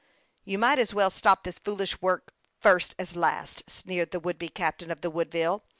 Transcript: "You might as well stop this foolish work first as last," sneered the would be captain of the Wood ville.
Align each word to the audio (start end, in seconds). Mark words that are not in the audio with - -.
"You 0.45 0.57
might 0.57 0.79
as 0.79 0.95
well 0.95 1.11
stop 1.11 1.43
this 1.43 1.59
foolish 1.59 2.01
work 2.01 2.33
first 2.59 2.95
as 2.97 3.15
last," 3.15 3.69
sneered 3.69 4.09
the 4.09 4.19
would 4.19 4.39
be 4.39 4.49
captain 4.49 4.89
of 4.89 5.01
the 5.01 5.11
Wood 5.11 5.29
ville. 5.31 5.61